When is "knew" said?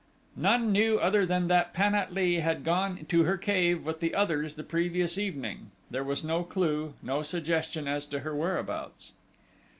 0.71-0.97